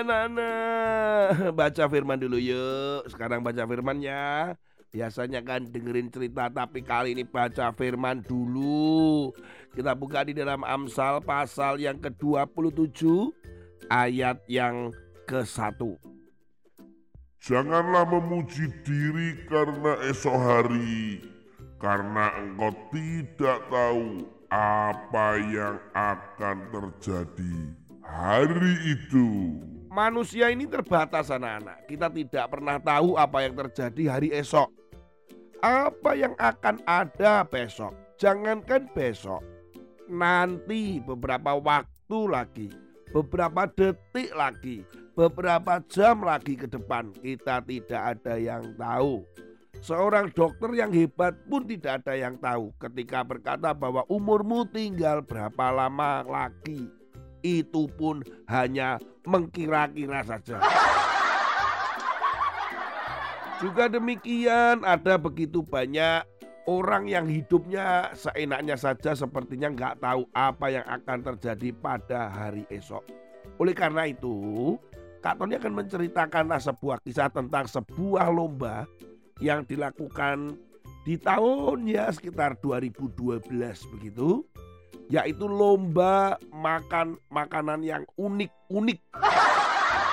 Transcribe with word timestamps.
anak-anak, 0.00 1.52
baca 1.58 1.84
firman 1.86 2.18
dulu 2.18 2.38
yuk. 2.40 3.06
Sekarang 3.08 3.44
baca 3.44 3.62
firman 3.64 4.00
ya. 4.00 4.56
Biasanya 4.90 5.38
kan 5.46 5.70
dengerin 5.70 6.10
cerita 6.10 6.50
tapi 6.50 6.82
kali 6.82 7.14
ini 7.14 7.22
baca 7.22 7.70
firman 7.70 8.26
dulu. 8.26 9.30
Kita 9.70 9.94
buka 9.94 10.26
di 10.26 10.34
dalam 10.34 10.66
Amsal 10.66 11.22
pasal 11.22 11.78
yang 11.78 12.02
ke-27 12.02 13.06
ayat 13.86 14.42
yang 14.50 14.90
ke-1. 15.30 15.78
Janganlah 17.40 18.04
memuji 18.04 18.68
diri 18.84 19.46
karena 19.48 19.96
esok 20.10 20.36
hari, 20.36 21.24
karena 21.80 22.36
engkau 22.36 22.74
tidak 22.92 23.64
tahu 23.72 24.28
apa 24.52 25.40
yang 25.48 25.78
akan 25.94 26.68
terjadi 26.68 27.56
hari 28.02 28.74
itu. 28.92 29.69
Manusia 29.90 30.54
ini 30.54 30.70
terbatas 30.70 31.34
anak-anak. 31.34 31.90
Kita 31.90 32.06
tidak 32.06 32.46
pernah 32.46 32.78
tahu 32.78 33.18
apa 33.18 33.42
yang 33.42 33.58
terjadi 33.58 34.02
hari 34.06 34.30
esok. 34.30 34.70
Apa 35.58 36.14
yang 36.14 36.38
akan 36.38 36.78
ada 36.86 37.42
besok. 37.42 37.90
Jangankan 38.14 38.86
besok. 38.94 39.42
Nanti 40.06 41.02
beberapa 41.02 41.58
waktu 41.58 42.20
lagi. 42.30 42.70
Beberapa 43.10 43.66
detik 43.66 44.30
lagi. 44.30 44.86
Beberapa 45.18 45.82
jam 45.90 46.22
lagi 46.22 46.54
ke 46.54 46.70
depan. 46.70 47.10
Kita 47.18 47.58
tidak 47.58 48.02
ada 48.14 48.38
yang 48.38 48.70
tahu. 48.78 49.26
Seorang 49.82 50.30
dokter 50.30 50.70
yang 50.70 50.94
hebat 50.94 51.34
pun 51.50 51.66
tidak 51.66 52.06
ada 52.06 52.14
yang 52.14 52.38
tahu 52.38 52.70
ketika 52.78 53.26
berkata 53.26 53.74
bahwa 53.74 54.06
umurmu 54.06 54.70
tinggal 54.70 55.18
berapa 55.18 55.66
lama 55.74 56.22
lagi 56.22 56.99
itu 57.40 57.90
pun 57.96 58.24
hanya 58.48 58.96
mengkira-kira 59.26 60.24
saja. 60.24 60.58
Juga 63.60 63.92
demikian 63.92 64.80
ada 64.88 65.20
begitu 65.20 65.60
banyak 65.60 66.24
orang 66.64 67.08
yang 67.10 67.28
hidupnya 67.28 68.14
seenaknya 68.16 68.78
saja 68.78 69.12
sepertinya 69.12 69.68
nggak 69.68 70.00
tahu 70.00 70.24
apa 70.32 70.66
yang 70.72 70.86
akan 70.88 71.18
terjadi 71.20 71.68
pada 71.76 72.32
hari 72.32 72.64
esok. 72.72 73.04
Oleh 73.60 73.76
karena 73.76 74.08
itu, 74.08 74.76
Kak 75.20 75.36
Tony 75.36 75.60
akan 75.60 75.76
menceritakan 75.76 76.56
sebuah 76.56 77.04
kisah 77.04 77.28
tentang 77.28 77.68
sebuah 77.68 78.32
lomba 78.32 78.88
yang 79.44 79.68
dilakukan 79.68 80.56
di 81.04 81.16
tahun 81.16 81.88
ya 81.88 82.12
sekitar 82.12 82.60
2012 82.60 83.48
begitu 83.96 84.44
yaitu 85.10 85.50
lomba 85.50 86.38
makan 86.54 87.18
makanan 87.34 87.82
yang 87.82 88.06
unik-unik. 88.14 89.00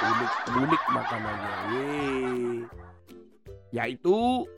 Unik-unik 0.00 0.82
makanannya. 0.88 1.52
Yeay. 1.68 2.40
Yaitu 3.76 4.48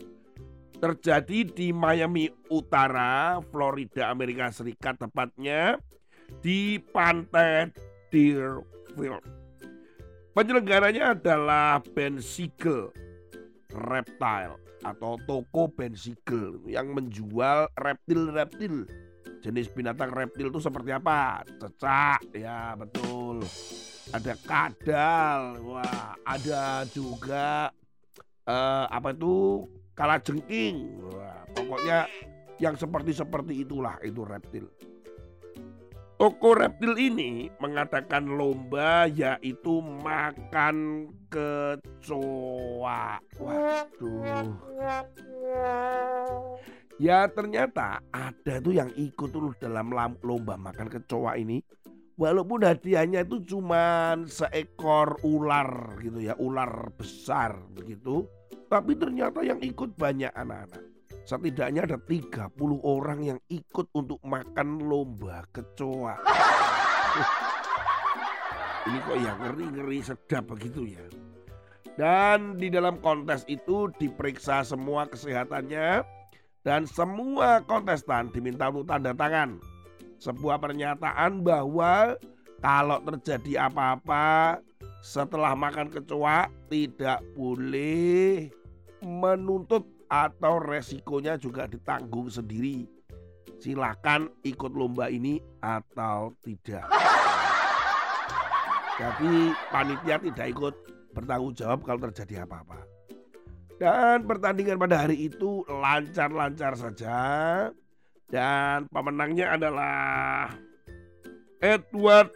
terjadi 0.78 1.42
di 1.42 1.74
Miami 1.74 2.30
Utara, 2.54 3.42
Florida, 3.50 4.14
Amerika 4.14 4.54
Serikat 4.54 4.94
tepatnya 5.02 5.82
di 6.38 6.78
pantai 6.94 7.74
Deerfield. 8.14 9.26
Penyelenggaranya 10.38 11.18
adalah 11.18 11.82
Ben 11.82 12.22
Siegel 12.22 12.94
Reptile 13.74 14.54
atau 14.86 15.18
toko 15.26 15.66
Ben 15.66 15.98
Siegel 15.98 16.62
yang 16.70 16.94
menjual 16.94 17.66
reptil-reptil 17.74 18.86
Jenis 19.38 19.70
binatang 19.70 20.10
reptil 20.10 20.50
itu 20.50 20.58
seperti 20.58 20.90
apa? 20.90 21.46
Cecak, 21.46 22.34
ya 22.34 22.74
betul. 22.74 23.46
Ada 24.10 24.34
kadal, 24.42 25.40
wah, 25.62 26.16
ada 26.26 26.82
juga 26.90 27.70
uh, 28.48 28.86
apa 28.90 29.14
itu 29.14 29.68
kalajengking. 29.94 30.98
Wah, 31.12 31.46
pokoknya 31.54 32.10
yang 32.58 32.74
seperti 32.74 33.14
seperti 33.14 33.62
itulah 33.62 33.94
itu 34.02 34.26
reptil. 34.26 34.66
Toko 36.18 36.50
reptil 36.58 36.98
ini 36.98 37.46
mengadakan 37.62 38.34
lomba 38.34 39.06
yaitu 39.06 39.78
makan 40.02 41.06
kecoa. 41.30 43.22
Waduh. 43.38 44.50
Ya 46.98 47.30
ternyata 47.30 48.02
ada 48.10 48.58
tuh 48.58 48.74
yang 48.74 48.90
ikut 48.98 49.30
tuh 49.30 49.54
dalam 49.62 49.94
lomba 50.18 50.58
makan 50.58 50.90
kecoa 50.90 51.38
ini. 51.38 51.62
Walaupun 52.18 52.66
hadiahnya 52.66 53.22
itu 53.22 53.54
cuma 53.54 54.18
seekor 54.26 55.22
ular 55.22 55.94
gitu 56.02 56.18
ya, 56.18 56.34
ular 56.42 56.90
besar 56.98 57.54
begitu. 57.70 58.26
Tapi 58.66 58.98
ternyata 58.98 59.46
yang 59.46 59.62
ikut 59.62 59.94
banyak 59.94 60.34
anak-anak. 60.34 60.82
Setidaknya 61.22 61.86
ada 61.86 62.02
30 62.02 62.50
orang 62.82 63.22
yang 63.22 63.38
ikut 63.46 63.94
untuk 63.94 64.18
makan 64.26 64.82
lomba 64.82 65.46
kecoa. 65.54 66.18
Ini 68.90 68.98
kok 69.06 69.18
ya 69.22 69.32
ngeri-ngeri 69.38 69.98
sedap 70.02 70.50
begitu 70.50 70.98
ya. 70.98 71.06
Dan 71.94 72.58
di 72.58 72.66
dalam 72.66 72.98
kontes 72.98 73.46
itu 73.46 73.86
diperiksa 73.94 74.66
semua 74.66 75.06
kesehatannya 75.06 76.17
dan 76.66 76.84
semua 76.84 77.62
kontestan 77.64 78.30
diminta 78.34 78.68
untuk 78.68 78.90
tanda 78.90 79.14
tangan 79.14 79.58
sebuah 80.18 80.58
pernyataan 80.58 81.46
bahwa 81.46 82.18
kalau 82.58 82.98
terjadi 83.06 83.70
apa-apa 83.70 84.58
setelah 84.98 85.54
makan 85.54 85.94
kecoa 85.94 86.50
tidak 86.66 87.22
boleh 87.38 88.50
menuntut 88.98 89.86
atau 90.10 90.58
resikonya 90.58 91.38
juga 91.38 91.70
ditanggung 91.70 92.26
sendiri. 92.26 92.88
Silakan 93.62 94.30
ikut 94.42 94.72
lomba 94.74 95.10
ini 95.10 95.38
atau 95.62 96.34
tidak. 96.42 96.86
Jadi 98.98 99.54
panitia 99.70 100.16
tidak 100.18 100.46
ikut 100.50 100.74
bertanggung 101.14 101.54
jawab 101.54 101.86
kalau 101.86 102.10
terjadi 102.10 102.42
apa-apa. 102.42 102.97
Dan 103.78 104.26
pertandingan 104.26 104.74
pada 104.74 105.06
hari 105.06 105.30
itu 105.30 105.62
lancar-lancar 105.70 106.74
saja. 106.74 107.18
Dan 108.26 108.90
pemenangnya 108.90 109.54
adalah 109.54 110.50
Edward 111.62 112.34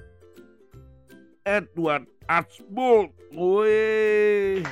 Edward 1.42 2.06
Archbold. 2.30 3.10
Wih. 3.34 4.62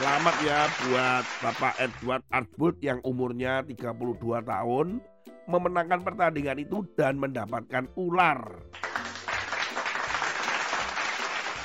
Selamat 0.00 0.36
ya 0.40 0.60
buat 0.88 1.24
Bapak 1.44 1.74
Edward 1.76 2.24
Archbold 2.32 2.80
yang 2.80 3.04
umurnya 3.04 3.60
32 3.60 4.16
tahun 4.48 5.04
memenangkan 5.44 6.00
pertandingan 6.00 6.64
itu 6.64 6.80
dan 6.96 7.20
mendapatkan 7.20 7.84
ular. 8.00 8.40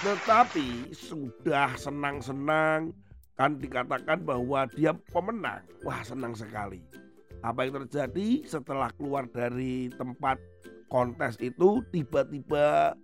Tetapi 0.03 0.91
sudah 0.91 1.79
senang-senang 1.79 2.91
Kan 3.35 3.59
dikatakan 3.59 4.23
bahwa 4.23 4.63
dia 4.71 4.95
pemenang. 5.11 5.63
Wah 5.83 5.99
senang 6.07 6.31
sekali. 6.35 6.79
Apa 7.43 7.67
yang 7.67 7.83
terjadi 7.83 8.47
setelah 8.47 8.89
keluar 8.95 9.27
dari 9.27 9.91
tempat 9.91 10.39
kontes 10.87 11.35
itu 11.43 11.83
tiba-tiba 11.91 12.95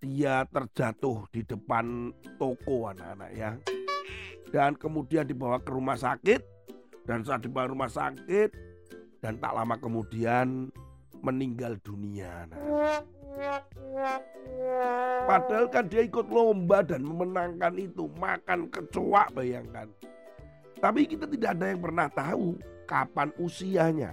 dia 0.00 0.48
terjatuh 0.48 1.28
di 1.28 1.44
depan 1.44 2.08
toko 2.40 2.88
anak-anak 2.88 3.30
ya. 3.36 3.52
Dan 4.48 4.80
kemudian 4.80 5.28
dibawa 5.28 5.60
ke 5.60 5.70
rumah 5.70 6.00
sakit 6.00 6.40
dan 7.04 7.20
saat 7.22 7.44
dibawa 7.44 7.68
rumah 7.68 7.92
sakit 7.92 8.50
dan 9.20 9.36
tak 9.38 9.52
lama 9.52 9.76
kemudian 9.76 10.72
meninggal 11.20 11.76
dunia. 11.84 12.48
Nah. 12.48 13.15
Padahal 15.26 15.66
kan 15.68 15.90
dia 15.90 16.06
ikut 16.06 16.26
lomba 16.30 16.86
dan 16.86 17.02
memenangkan 17.02 17.74
itu, 17.76 18.06
makan 18.16 18.70
kecoa 18.70 19.26
bayangkan. 19.34 19.90
Tapi 20.78 21.08
kita 21.08 21.26
tidak 21.26 21.56
ada 21.56 21.66
yang 21.72 21.80
pernah 21.82 22.06
tahu 22.12 22.60
kapan 22.86 23.32
usianya. 23.40 24.12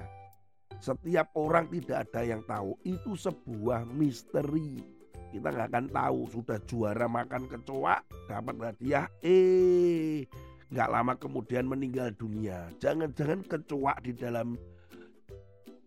Setiap 0.81 1.31
orang 1.37 1.69
tidak 1.69 2.09
ada 2.09 2.21
yang 2.25 2.41
tahu. 2.43 2.75
Itu 2.83 3.15
sebuah 3.15 3.87
misteri. 3.87 4.83
Kita 5.31 5.49
nggak 5.49 5.69
akan 5.71 5.87
tahu 5.89 6.19
sudah 6.29 6.59
juara 6.65 7.07
makan 7.07 7.47
kecoa 7.47 8.03
dapat 8.27 8.55
hadiah. 8.73 9.07
Eh, 9.23 10.27
nggak 10.73 10.89
lama 10.89 11.13
kemudian 11.15 11.69
meninggal 11.69 12.11
dunia. 12.17 12.69
Jangan-jangan 12.81 13.45
kecoa 13.45 13.93
di 14.01 14.11
dalam 14.17 14.57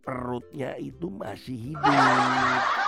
perutnya 0.07 0.79
itu 0.79 1.11
masih 1.11 1.75
hidup. 1.75 2.86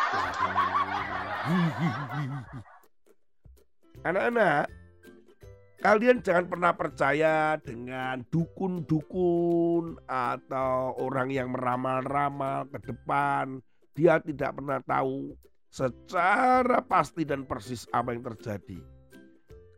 Anak-anak, 4.04 4.70
kalian 5.80 6.24
jangan 6.24 6.46
pernah 6.48 6.72
percaya 6.72 7.56
dengan 7.60 8.24
dukun-dukun 8.32 10.00
atau 10.08 10.96
orang 11.02 11.28
yang 11.28 11.52
meramal-ramal 11.52 12.68
ke 12.72 12.78
depan. 12.88 13.60
Dia 13.92 14.22
tidak 14.22 14.60
pernah 14.60 14.78
tahu 14.84 15.34
secara 15.68 16.80
pasti 16.80 17.26
dan 17.28 17.44
persis 17.44 17.84
apa 17.92 18.14
yang 18.16 18.24
terjadi. 18.24 18.80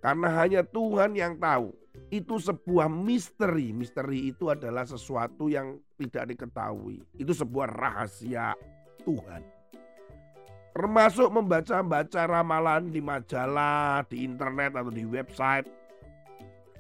Karena 0.01 0.29
hanya 0.43 0.63
Tuhan 0.65 1.13
yang 1.19 1.37
tahu. 1.37 1.75
Itu 2.11 2.39
sebuah 2.39 2.87
misteri. 2.87 3.75
Misteri 3.75 4.31
itu 4.31 4.51
adalah 4.51 4.87
sesuatu 4.87 5.51
yang 5.51 5.79
tidak 5.99 6.35
diketahui. 6.35 7.03
Itu 7.19 7.35
sebuah 7.35 7.67
rahasia 7.71 8.55
Tuhan. 9.05 9.60
Termasuk 10.81 11.29
membaca-baca 11.29 12.25
ramalan 12.25 12.89
di 12.89 13.05
majalah, 13.05 14.01
di 14.09 14.25
internet 14.25 14.73
atau 14.81 14.89
di 14.89 15.05
website. 15.05 15.69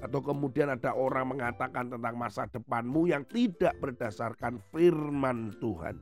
Atau 0.01 0.25
kemudian 0.25 0.73
ada 0.73 0.97
orang 0.97 1.37
mengatakan 1.37 1.93
tentang 1.93 2.17
masa 2.17 2.49
depanmu 2.49 3.13
yang 3.13 3.29
tidak 3.29 3.77
berdasarkan 3.77 4.57
firman 4.73 5.53
Tuhan. 5.61 6.01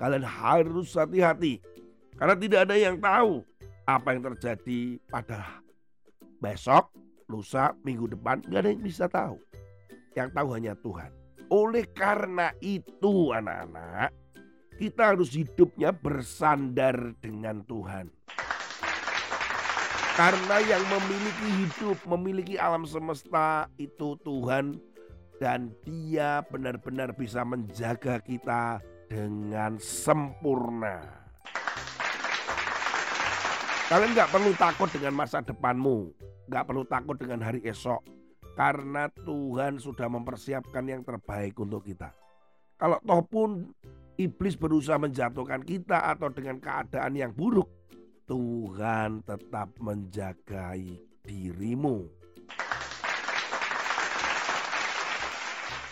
Kalian 0.00 0.24
harus 0.24 0.96
hati-hati. 0.96 1.60
Karena 2.16 2.32
tidak 2.32 2.60
ada 2.64 2.76
yang 2.80 2.96
tahu 2.96 3.44
apa 3.84 4.08
yang 4.16 4.24
terjadi 4.32 4.96
pada 5.12 5.60
besok, 6.40 6.88
lusa, 7.28 7.76
minggu 7.84 8.08
depan. 8.08 8.40
Gak 8.48 8.64
ada 8.64 8.72
yang 8.72 8.80
bisa 8.80 9.04
tahu. 9.04 9.36
Yang 10.16 10.32
tahu 10.32 10.48
hanya 10.56 10.72
Tuhan. 10.80 11.12
Oleh 11.52 11.84
karena 11.92 12.56
itu 12.64 13.36
anak-anak, 13.36 14.16
kita 14.78 15.12
harus 15.12 15.34
hidupnya 15.34 15.90
bersandar 15.90 17.18
dengan 17.18 17.66
Tuhan. 17.66 18.14
Karena 20.14 20.56
yang 20.62 20.82
memiliki 20.86 21.48
hidup, 21.62 21.98
memiliki 22.06 22.54
alam 22.58 22.86
semesta 22.86 23.66
itu 23.78 24.18
Tuhan 24.22 24.78
dan 25.38 25.70
dia 25.86 26.42
benar-benar 26.46 27.14
bisa 27.14 27.46
menjaga 27.46 28.18
kita 28.22 28.82
dengan 29.06 29.78
sempurna. 29.78 31.02
Kalian 33.86 34.10
nggak 34.14 34.30
perlu 34.30 34.52
takut 34.58 34.90
dengan 34.90 35.14
masa 35.14 35.38
depanmu, 35.38 36.12
nggak 36.50 36.66
perlu 36.66 36.84
takut 36.84 37.16
dengan 37.16 37.40
hari 37.40 37.62
esok, 37.62 38.02
karena 38.58 39.06
Tuhan 39.22 39.78
sudah 39.78 40.10
mempersiapkan 40.10 40.84
yang 40.84 41.06
terbaik 41.06 41.54
untuk 41.56 41.86
kita. 41.86 42.10
Kalau 42.76 42.98
toh 43.00 43.22
pun 43.24 43.50
iblis 44.18 44.58
berusaha 44.58 44.98
menjatuhkan 44.98 45.62
kita 45.62 46.10
atau 46.10 46.28
dengan 46.34 46.58
keadaan 46.58 47.14
yang 47.14 47.30
buruk, 47.30 47.70
Tuhan 48.26 49.22
tetap 49.22 49.70
menjagai 49.78 50.98
dirimu. 51.22 52.10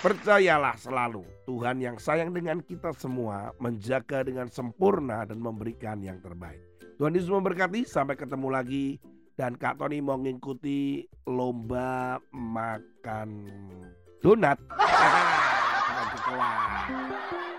Percayalah 0.03 0.77
selalu, 0.77 1.25
Tuhan 1.49 1.81
yang 1.81 1.97
sayang 1.97 2.31
dengan 2.31 2.61
kita 2.61 2.93
semua 2.95 3.55
menjaga 3.63 4.27
dengan 4.27 4.51
sempurna 4.53 5.25
dan 5.25 5.41
memberikan 5.41 6.03
yang 6.05 6.21
terbaik. 6.21 6.61
Tuhan 7.01 7.17
Yesus 7.17 7.33
memberkati, 7.33 7.87
sampai 7.87 8.19
ketemu 8.19 8.49
lagi. 8.53 8.87
Dan 9.37 9.61
Kak 9.61 9.77
Tony 9.77 10.01
mau 10.01 10.17
mengikuti 10.17 11.05
lomba 11.29 12.17
makan 12.33 13.45
donat. 14.25 14.57